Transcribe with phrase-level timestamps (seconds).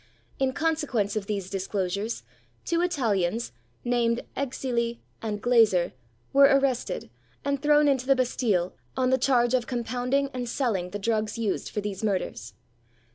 [0.39, 2.23] In consequence of these disclosures,
[2.65, 3.51] two Italians,
[3.83, 5.93] named Exili and Glaser,
[6.33, 7.11] were arrested,
[7.45, 11.69] and thrown into the Bastille, on the charge of compounding and selling the drugs used
[11.69, 12.55] for these murders.